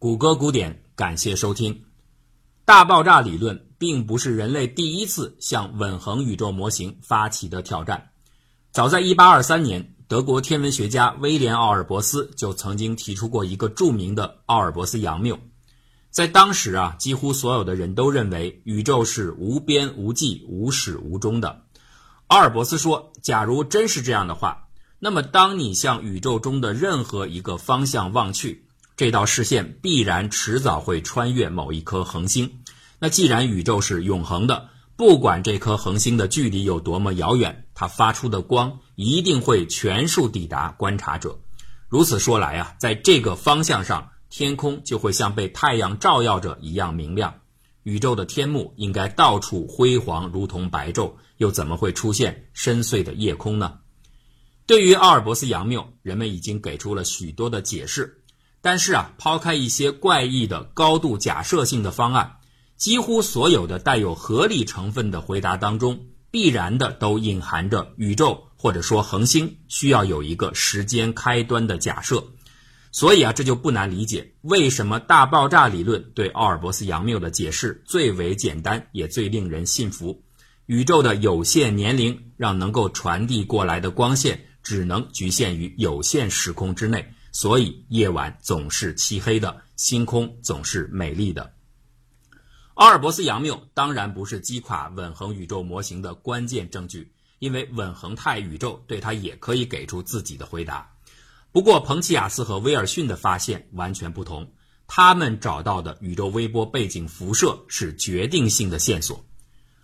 [0.00, 1.82] 谷歌古典，感谢收听。
[2.64, 8.10] 大爆炸理论并不是人类第一次向稳恒宇宙模型发起的挑战。
[8.70, 15.36] 早在1823年，德国天文学家威廉·奥尔伯斯就曾经提出过一个著名的奥尔伯斯杨谬。
[16.10, 21.64] 在当时啊，几乎所有的人都认为宇宙是无边无际、无始无终的。
[22.28, 24.68] 奥尔伯斯说：“假如真是这样的话，
[25.00, 28.67] 那么当你向宇宙中的任何一个方向望去，
[28.98, 32.64] 这道视线必然迟早会穿越某一颗恒星。
[32.98, 41.38] 那既然宇宙是永恒的，不管这颗恒星的距离有多么遥远，它发出的光一定会全数抵达观察者。
[41.88, 47.40] 如此说来啊，在这个方向上。”天空就会像被太阳照耀着一样明亮，
[47.84, 53.78] 宇宙的天幕应该到处辉煌，如同白昼，又怎么会出现深邃的夜空呢？
[54.66, 58.17] 对于奥尔伯斯杨谬，人们已经给出了许多的解释，
[58.60, 62.36] 但是啊，抛开一些怪异的高度假设性的方案，
[62.76, 72.24] 几乎所有的带有合理成分的回答当中，必然的都隐含着宇宙或者说恒星需要有一个时间开端的假设。
[72.90, 80.24] 所以啊，这就不难理解为什么大爆炸理论对奥尔伯斯杨谬的解释最为简单，也最令人信服。
[80.64, 91.52] 宇宙的有限年龄让能够传递过来的光线只能局限于有限时空之内，所以夜晚总是漆黑的，星空总是美丽的。
[92.74, 100.88] 奥尔伯斯杨谬当然不是击垮稳恒宇宙模型的关键证据，因为稳恒态宇宙对它也可以给出自己的回答。
[101.50, 104.52] 不过，彭齐亚斯和威尔逊的发现完全不同。
[104.86, 109.24] 他们找到的宇宙微波背景辐射是决定性的线索。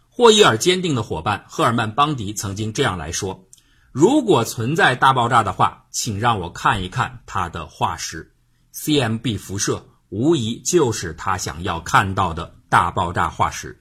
[0.09, 3.47] 霍伊尔坚定的伙伴赫尔曼·邦迪曾经这样来说
[3.95, 8.33] ：“如果存在大爆炸的话，请让我看一看它的化石。
[8.75, 13.81] CMB 辐射无疑就是他想要看到的大爆炸化石。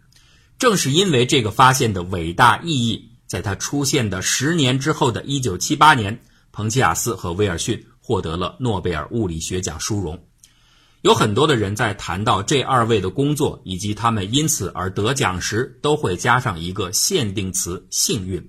[0.60, 6.22] 正是因为这个发现的伟大意义，在它出现的十年之后的1978年。”
[6.54, 10.28] 彭齐亚斯和威尔逊获得了诺贝尔物理学奖殊荣。
[11.02, 18.48] 有很多的人在谈到这二位的工作以及他们因此而得奖时，都会加上一个限定词“幸运”。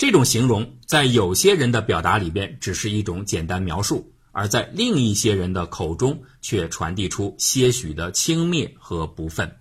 [0.00, 9.58] 这种形容在有些人的表达里边只是一种简单描述，而在另一些人的口中却传递出些许的轻蔑和不忿。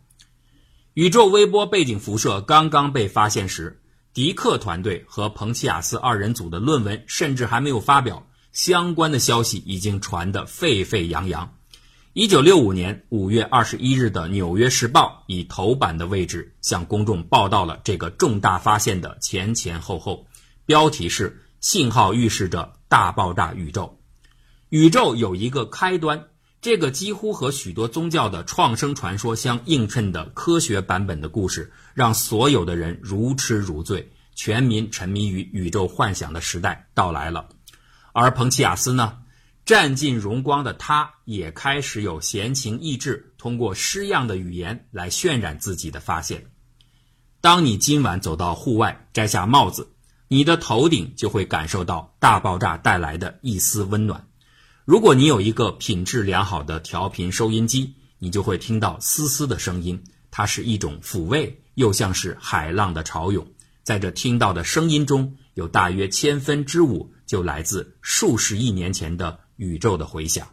[0.94, 3.81] 宇宙微波背景辐射刚刚被发现时。
[4.13, 11.53] 迪克团队和彭齐亚斯二人组的论文甚至还没有发表，相关的消息已经传得沸沸扬扬。
[12.13, 20.25] 一九六五年五月二十一日的《纽约时报》以头版的位置向公众报道了这个重大发现的前前后后，
[20.69, 24.00] 标题是“信号预示着大爆炸宇宙”。
[24.69, 26.28] 宇宙有一个开端，
[26.62, 31.74] 这个几乎和许多宗教的创生传说相映衬的科学版本的故事。
[31.96, 37.50] 让所有的人如痴如醉，全民沉迷于宇宙幻想的时代到来了。
[38.13, 39.18] 而彭齐亚斯呢，
[39.66, 46.46] 占尽荣光的他，也开始有闲情逸致，通过诗样的语言来渲染自己的发现。
[47.41, 49.94] 当你今晚走到户外，摘下帽子，
[50.31, 54.28] 你的头顶就会感受到大爆炸带来的一丝温暖。
[54.85, 61.62] 如果你有一个品质良好的调频收音机，你就会听到丝丝的声音，它是一种抚慰。
[61.73, 63.47] 又像是海浪的潮涌，
[63.84, 70.47] 在这听到的声音中有大约千分之五就来自数十亿年前的宇宙的回响。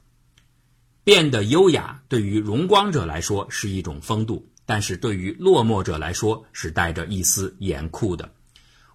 [1.04, 8.32] 变得优雅，对于荣光者来说是一种风度，但是对于落寞者来说是带着一丝严酷的。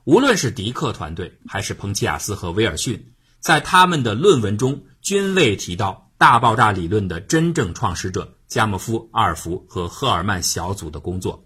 [0.03, 11.45] 无论是迪克团队还是彭齐亚斯和威尔逊，在他们的论文中均未提到大爆炸理论的真正创始者加莫夫、阿尔弗和赫尔曼小组的工作。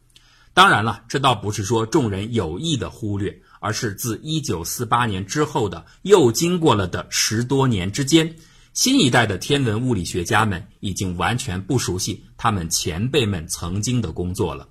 [0.54, 8.38] 当然了，这倒不是说众人有意的忽略，而是自1948年之后的又经过了的十多年之间，
[8.74, 14.70] 新一代的天文物理学家们已经完全不熟悉他们前辈们曾经的工作了。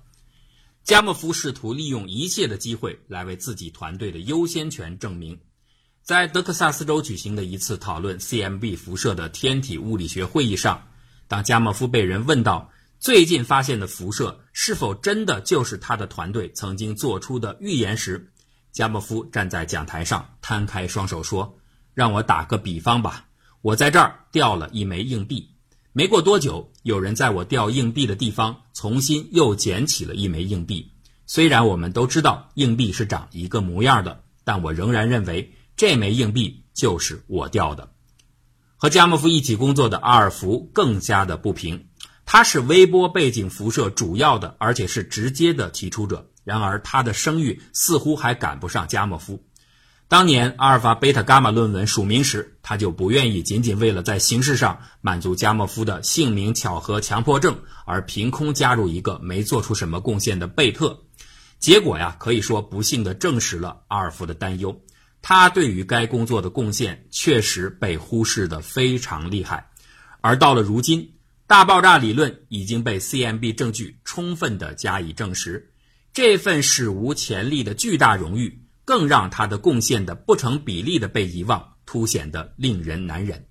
[0.85, 5.39] 加莫夫试图利用一切的机会来为自己团队的优先权证明。
[6.03, 10.87] 在德克萨斯州举行的一次讨论 CMB 辐射的天体物理学会议上，
[11.27, 12.69] 当加莫夫被人问到。
[12.99, 18.31] 最近发现的辐射是否真的就是他的团队曾经做出的预言时，
[18.71, 21.57] 加莫夫站在讲台上摊开双手说
[21.95, 23.25] ：“让我打个比方吧，
[23.61, 25.54] 我在这儿掉了一枚硬币，
[25.97, 30.91] 没过多久，有人在我掉硬币的地方重新又捡起了一枚硬币。
[31.25, 37.93] 虽然我们都知道硬币是长一个模样的，但我仍然认为这枚硬币就是我掉的。”
[38.75, 41.87] 和加莫夫一起工作的阿尔弗更加的不平，
[42.25, 46.29] 他是微波背景辐射主要的，而且是直接的提出者。
[46.43, 49.45] 然而，他的声誉似乎还赶不上加莫夫。
[50.07, 61.01] 当年阿尔法、贝塔、伽马论文署名时，他就不愿意仅仅为了在形式上满足加莫夫的姓名巧合强迫症而凭空加入一个没做出什么贡献的贝特。
[61.57, 64.79] 结果呀，可以说不幸地证实了阿尔弗的担忧。
[65.23, 69.71] 他对于该工作的贡献确实被忽视得非常厉害。
[70.21, 71.13] 而到了如今，
[71.47, 75.71] 大爆炸理论已经被 CMB 证据充分地加以证实。
[76.13, 83.45] 这份史无前例的巨大荣誉，更让他的贡献的不成比例的被遗忘，凸显得令人难忍。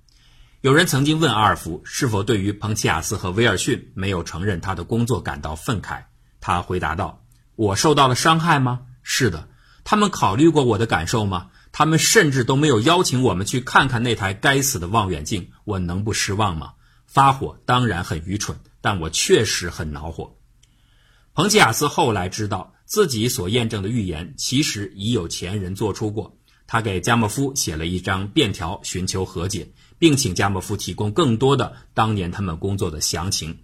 [0.61, 6.05] 有人曾经问阿尔弗是否对于彭齐亚斯和威尔逊没有承认他的工作感到愤慨，
[6.41, 7.23] 他回答道
[7.57, 8.81] ：“我受到了伤害吗？
[9.03, 9.49] 是的。
[9.83, 11.51] 他们考虑过我的感受吗？
[11.71, 15.51] 他们甚至都没有邀请我们去看看那台该死的望远镜。
[15.65, 16.73] 我能不失望吗？
[17.07, 20.37] 发火当然很愚蠢，但我确实很恼火。”
[21.35, 33.59] 彭齐亚斯后来知道自己所验证的预言其实已有前人做出过，他给加莫夫写了一张便条寻求和解，并请加莫夫提供更多的当年他们工作的详情。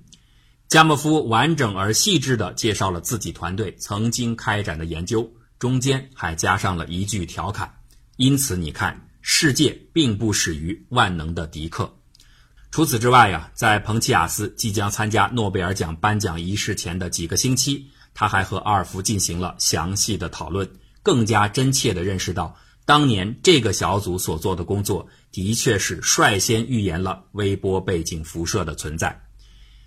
[0.67, 7.73] 加莫夫完整而细致地介绍了自己团队曾经开展的研究，中间还加上了一句调侃
[8.19, 11.95] ：“因此你看，世界并不始于万能的迪克。”
[12.71, 20.71] 除此之外呀，在彭齐亚斯即将参加诺贝尔奖颁奖仪式前的几个星期，他还和阿尔弗进行了详细的讨论，
[21.03, 29.21] 更加真切地认识到，当年这个小组所做的工作的确是率先预言了微波背景辐射的存在。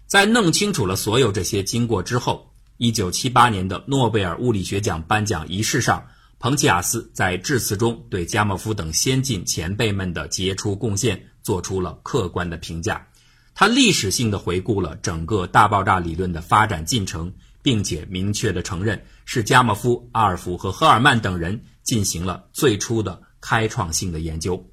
[0.05, 6.05] 在弄清楚了所有这些经过之后，1978年的诺贝尔物理学奖颁奖仪式上，
[6.37, 11.29] 彭齐亚斯在致辞中对加莫夫等先进前辈们的杰出贡献。
[11.43, 13.07] 做出了客观的评价，
[13.53, 17.31] 他历史性的回顾了整个大爆炸理论的发展进程，
[17.61, 24.69] 并且明确的承认是加莫夫、阿尔弗和赫尔曼等人进行了最初的开创性的研究。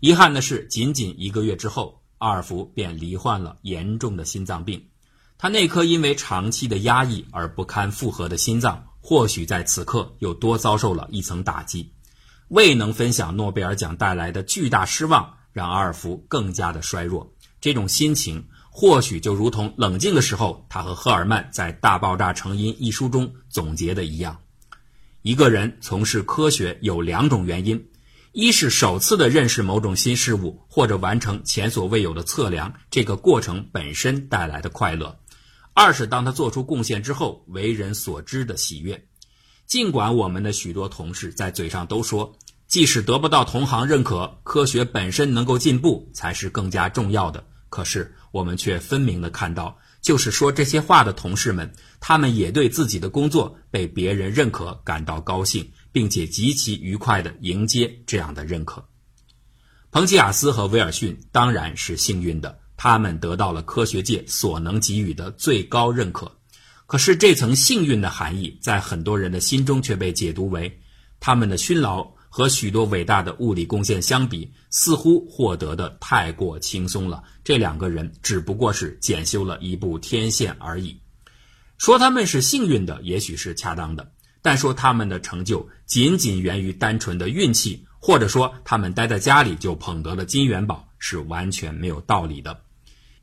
[0.00, 4.84] 遗憾的是，仅仅一个月之后，阿尔弗便罹患了严重的心脏病。
[5.38, 11.92] 他那颗因为长期的压抑而不堪负荷的心脏，或许在此刻又多遭受了一层打击，
[12.48, 15.37] 未能分享诺贝尔奖带来的巨大失望。
[15.58, 24.38] 让阿尔弗更加的衰弱，这种心情或许就如同冷静的时候，他和赫尔曼在《大爆炸成因》一书中总结的一样：
[25.22, 27.88] 一个人从事科学有两种原因，
[28.30, 35.18] 一是首次的认识某种新事物，或者完成前所未有的测量，这个过程本身带来的快乐；
[35.74, 39.08] 二是当他做出贡献之后，为人所知的喜悦。
[39.66, 42.38] 尽管我们的许多同事在嘴上都说。
[42.68, 47.42] 即使得不到同行认可，科学本身能够进步才是更加重要的。
[47.70, 58.86] 可是我们却分明的看到，就是说这些话的同事们，他们也对自己的工作被别人认可感到高兴，并且极其愉快的迎接这样的认可。
[59.90, 66.30] 彭齐亚斯和威尔逊当然是幸运的，他们得到了科学界所能给予的最高认可。
[66.86, 70.78] 可是这层幸运的含义，在很多人的心中却被解读为
[71.18, 72.17] 他们的辛劳。
[72.30, 77.22] 和许多伟大的物理贡献相比，似乎获得的太过轻松了。
[77.42, 81.00] 这两个人只不过是检修了一部天线而已。
[81.78, 84.04] 说他们是幸运的，也许是恰当的；
[84.42, 92.60] 但说他们的成就仅仅源于单纯的运气，或者说他们待在家里就捧得了金元宝，是完全没有道理的。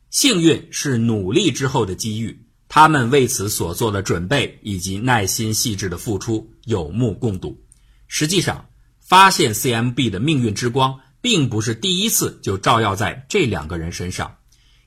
[0.09, 7.61] 幸运是努力之后的机遇，他们为此所做的准备以及耐心细致的付出有目共睹。
[8.07, 8.65] 实际上。
[9.07, 14.37] 发现 CMB 的命运之光，并不是第一次就照耀在这两个人身上。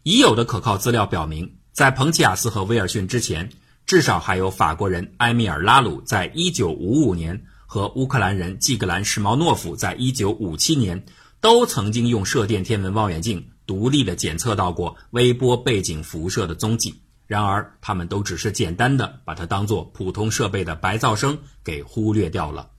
[0.02, 3.48] 已有的可靠资料表明，在彭齐亚斯和威尔逊之前，
[3.86, 11.06] 至少还有法国人埃米尔·拉鲁在1955年和乌克兰人季格兰·什毛诺夫在1957年，
[11.40, 17.02] 都曾经用射电天文望远镜独立地检测到过微波背景辐射的踪迹。
[17.28, 22.70] 然而，他们都只是简单的把它当做普通设备的白噪声给忽略掉了。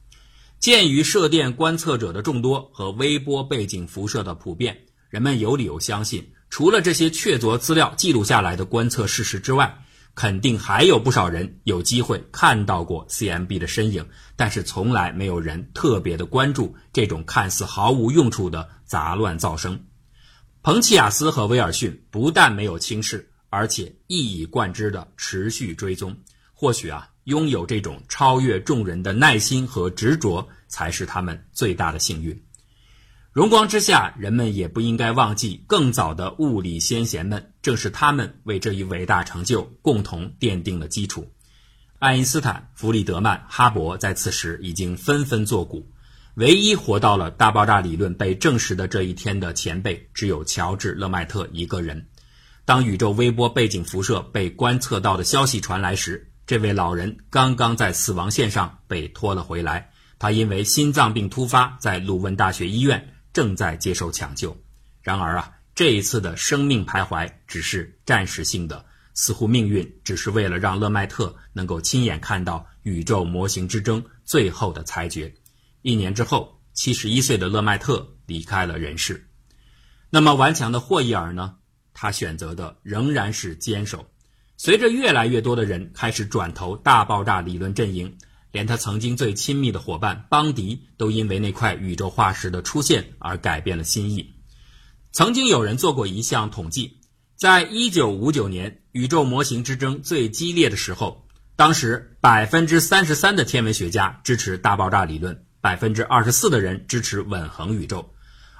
[0.59, 4.77] 鉴于射电观测者的众多和微波背景辐射的普遍，
[5.09, 9.85] 人们有理由相信，除了这些确凿资料记录下来的观测事实之外，
[10.15, 19.85] 肯定还有不少人有机会看到过 CMB 的身影，但是从来没有人特别的关注这种看似毫无用处的杂乱噪声。
[20.61, 26.17] 彭齐亚斯和威尔逊不但没有轻视，而且一以贯之的持续追踪。
[26.53, 27.08] 或许啊。
[27.29, 32.43] 拥有这种超越众人的耐心和执着，才是他们最大的幸运。
[33.31, 41.31] 荣光之下，人们也不应该忘记更早的物理先贤们，正是他们为这一伟大成就共同奠定了基础。
[42.00, 45.88] 爱因斯坦、弗里德曼、哈勃在此时已经纷纷作古，
[46.33, 52.07] 唯一活到了大爆炸理论被证实的这一天的前辈，只有乔治·勒迈特一个人。
[52.65, 59.91] 当宇宙微波背景辐射被观测到的消息传来时，这位老人刚刚在死亡线上被拖了回来。
[60.18, 64.58] 他因为心脏病突发，在鲁汶大学医院正在接受抢救。
[65.03, 68.84] 然而啊，这一次的生命徘徊只是暂时性的。
[69.13, 75.32] 似乎命运只是为了让勒迈特能够亲眼看到宇宙模型之争最后的裁决。
[75.84, 79.29] 一年之后，七十一岁的勒迈特离开了人世。
[80.10, 81.58] 那么顽强的霍伊尔呢？
[81.94, 84.10] 他选择的仍然是坚守。
[84.61, 88.17] 随着越来越多的人开始转投大爆炸理论阵营，
[88.51, 94.35] 连他曾经最亲密的伙伴邦迪都因为那块宇宙化石的出现而改变了心意。
[95.13, 96.99] 曾经有人做过一项统计。
[97.37, 101.25] 在一九五九年，宇宙模型之争最激烈的时候，
[101.55, 108.13] 当时百分之三十三的天文学家支持大爆炸理论，百分之二十四的人支持稳恒宇宙。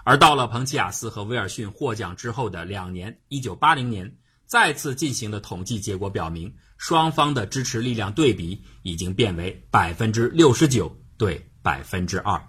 [0.06, 4.16] 而到了彭齐亚斯和威尔逊获奖之后的两年，一九八零年
[4.50, 12.44] 再次进行的统计结果表明，双方的支持力量对比已经变为百分之六十九对百分之二。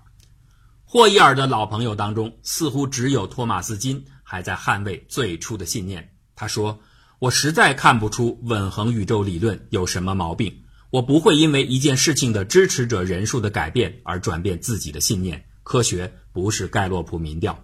[0.86, 6.16] 霍伊尔的老朋友当中，似乎只有托马斯金还在捍卫最初的信念。
[6.34, 6.80] 他说
[7.20, 10.64] ：“我实在看不出稳恒宇宙理论有什么毛病。
[10.88, 15.44] 我不会因为一件事情的支持者人数的改变而转变自己的信念。
[15.62, 17.62] 科学不是盖洛普民调。”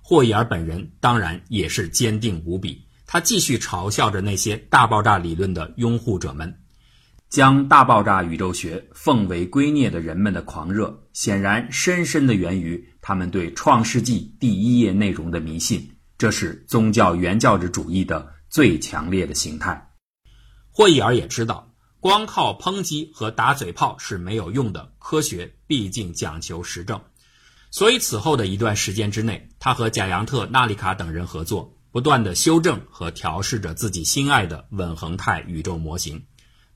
[0.00, 2.83] 霍伊尔本人当然也是坚定无比。
[3.06, 6.60] 他继续嘲笑着那些大爆炸理论的拥护者们，
[7.28, 15.90] 将大爆炸宇宙学奉为圭臬的人们的狂热，显然深深的源于他们对《创世纪》第一页内容的迷信。
[16.16, 19.90] 这是宗教原教旨主义的最强烈的形态。
[20.70, 27.00] 霍伊尔也知道，光靠抨击和打嘴炮是没有用的，科学毕竟讲求实证。
[27.70, 36.24] 所以此后的一段时间之内，他和贾扬特、纳里卡等人合作，不断的修正和调试着自己心爱的稳恒态宇宙模型。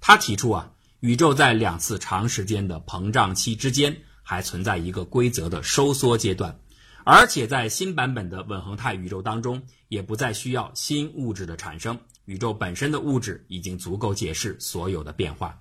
[0.01, 0.71] 他提出啊，
[1.01, 6.61] 宇宙在两次长时间的膨胀期之间，还存在一个规则的收缩阶段。
[7.03, 15.61] 而且在新版本的稳恒态宇宙当中，也不再需要新物质的产生，宇宙本身的物质已经足够解释所有的变化。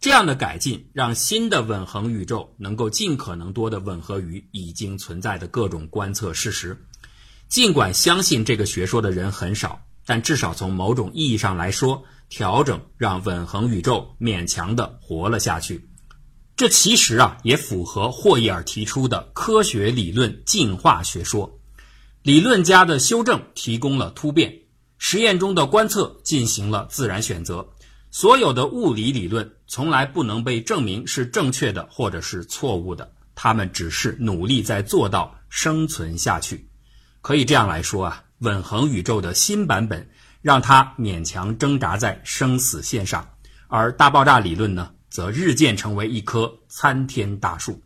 [0.00, 6.84] 这样的改进让新的稳恒宇宙能够尽可能多的吻合于已经存在的各种观测事实。
[7.52, 15.86] 尽管相信这个学说的人很少，但至少从某种意义上来说，调整让稳恒宇宙勉强的活了下去。
[16.56, 21.60] 这其实啊，也符合霍伊尔提出的科学理论进化学说。
[22.22, 24.60] 理论家的修正提供了突变，
[24.96, 27.68] 实验中的观测进行了自然选择。
[28.10, 36.66] 所有的物理理论从来不能被证明是正确的或者是错误的，他们只是努力在做到生存下去。
[37.22, 40.10] 可以这样来说啊，稳恒宇宙的新版本
[40.42, 43.26] 让它勉强挣扎在生死线上，
[43.68, 44.90] 而大爆炸理论呢？
[45.08, 47.82] 则日渐成为一棵参天大树，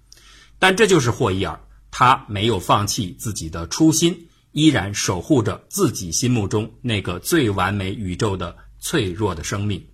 [0.60, 1.58] 但这就是霍伊尔，
[1.90, 9.84] 他没有放弃自己的初心，依然守护着自己心目中那个最完美宇宙的脆弱的生命。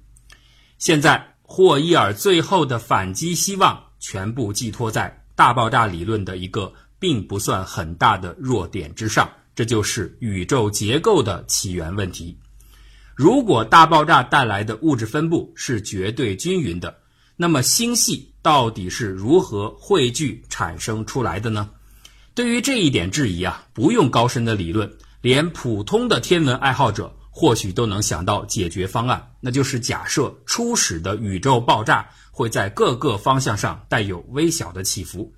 [0.77, 12.39] 现在，霍伊尔最后的反击希望全部寄托在大爆炸理论的一个并不算很大的弱点之上，这就是宇宙结构的起源问题。
[13.17, 16.97] 如果大爆炸带来的物质分布是绝对均匀的，
[17.37, 21.71] 那么星系到底是如何汇聚产生出来的呢？
[22.35, 24.89] 对于这一点质疑啊，不用高深的理论，
[25.23, 35.33] 连普通的天文爱好者或许都能想到解决方案，那就是假设初始的宇宙爆炸会在各个方向上带有微小的起伏，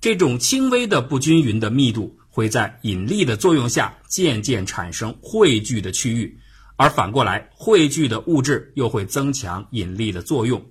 [0.00, 6.38] 这种轻微的不均匀的密度会在引力的作用下渐渐产生汇聚的区域，
[6.76, 10.64] 而反过来汇聚的物质又会增强引力的作用。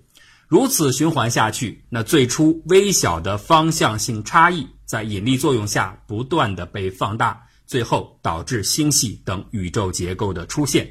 [0.47, 10.89] 如此循环下去，那最初微小的方向性差异在引力作用下不断的被放大，最后导致星系等宇宙结构的出现。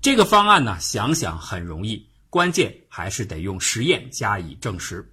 [0.00, 5.11] 这个方案呢，想想很容易，关键还是得用实验加以证实。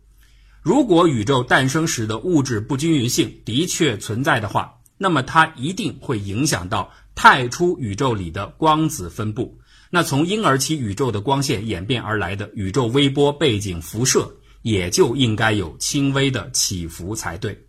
[0.62, 9.58] 如果宇宙诞生时的物质不均匀性的确存在的话，那么它一定会影响到太初宇宙里的光子分布。
[9.90, 17.66] 那从婴儿期宇宙的光线演变而来的宇宙微波背景辐射，也就应该有轻微的起伏才对。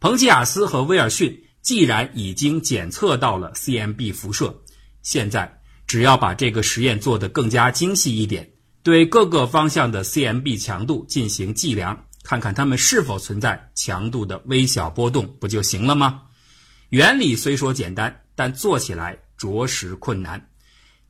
[0.00, 4.62] 彭吉亚斯和威尔逊既然已经检测到了 CMB 辐射，
[5.02, 8.50] 现在只要把这个实验做得更加精细一点，
[8.82, 16.22] 对各个方向的 CMB 强度进行计量，看看它们是否存在强度的微小波动，不就行了吗？
[16.88, 20.48] 原理虽说简单，但做起来着实困难。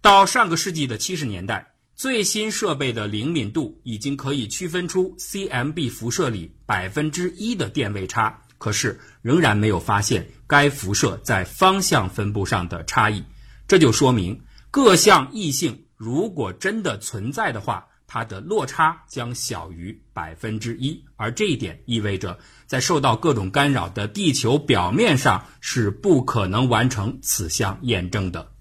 [0.01, 1.69] 到上个世纪的七十年代。
[1.95, 13.23] 最新设备的灵敏度已经可以区分出 CMB 辐射里百分之一的电位差，可是仍然没有发现该辐射在方向分布上的差异。
[13.69, 28.53] 这就说明各项异性如果真的存在的话，它的落差将小于百分之一，而这一点意味着在受到各种干扰的地球表面上是不可能完成此项验证的。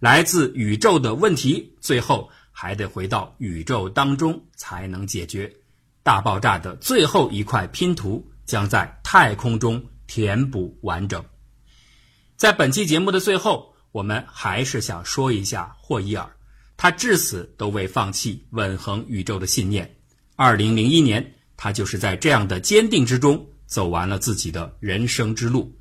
[0.00, 2.28] 来自宇宙的问题，最后。
[2.52, 5.50] 还得回到宇宙当中才能解决。
[6.02, 11.24] 大爆炸的最后一块拼图将在太空中填补完整。
[12.36, 16.28] 在本期节目的最后，我们还是想说一下霍伊尔，
[16.82, 19.98] 他至死都未放弃稳恒宇宙的信念。
[20.34, 25.78] 二零零一年，他就是在这样的坚定之中走完了自己的人生之路。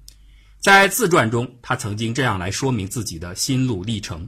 [0.59, 4.27] 在自传中，他曾经这样来说明自己的心路历程。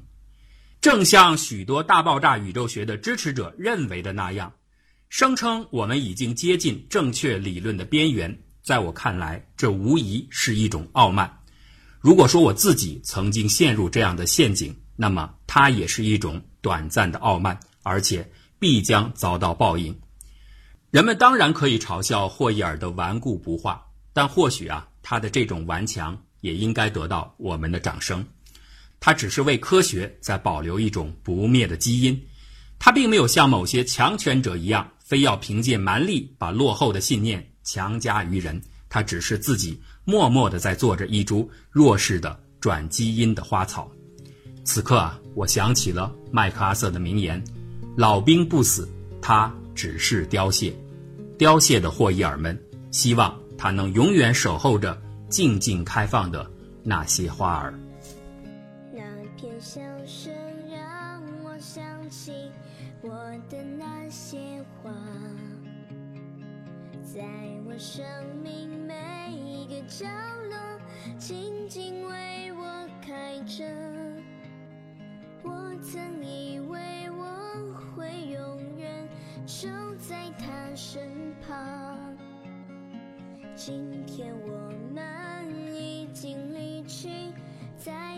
[0.79, 4.53] 正像许多大爆炸宇宙学的支持者认为的那样，
[5.09, 8.43] 声称我们已经接近正确理论的边缘。
[8.63, 11.39] 在我看来，这无疑是一种傲慢。
[11.99, 19.93] 如果说我自己曾经陷入这样的陷阱，那么它也是一种短暂的傲慢，而且必将遭到报应。
[20.91, 28.25] 人们当然可以嘲笑霍伊尔的顽固不化，但或许啊，他的这种顽强也应该得到我们的掌声。
[29.01, 32.17] 他只是为科学在保留一种不灭的基因，
[32.79, 38.61] 他并没有像某些强权者一样，非要凭借蛮力把落后的信念强加于人。
[38.87, 43.91] 他只是自己默默地在做着一株弱势的转基因的花草。
[44.63, 47.41] 此刻啊，我想起了麦克阿瑟的名言
[47.95, 48.87] ：“老兵不死，
[49.21, 50.73] 他只是凋谢。
[51.37, 52.57] 凋谢的霍伊尔们，
[52.91, 56.45] 希望他能永远守候着静静开放的
[56.83, 57.73] 那些花儿。”
[58.93, 59.01] 那
[59.37, 60.33] 片笑声
[60.69, 62.31] 让我想起
[63.01, 63.09] 我
[63.49, 64.37] 的那些
[64.83, 64.91] 花，
[67.03, 67.23] 在
[67.65, 68.03] 我生
[68.43, 68.93] 命每
[69.33, 70.05] 一个角
[70.49, 70.57] 落，
[71.17, 73.90] 静静为我开着。
[75.43, 79.07] 我曾以为我会永远
[79.47, 82.15] 守在他身旁，
[83.55, 85.03] 今天我们
[85.73, 87.09] 已经离去。
[87.77, 88.15] 在